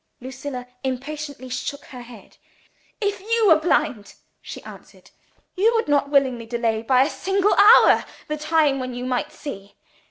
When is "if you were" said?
2.99-3.59